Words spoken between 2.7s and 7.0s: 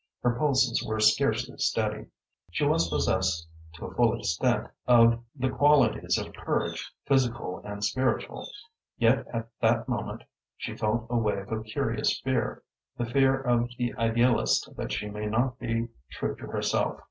possessed to a full extent of the her qualities of courage,